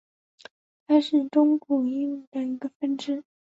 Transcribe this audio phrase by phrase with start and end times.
[0.87, 3.23] 它是中古英语的一个分支。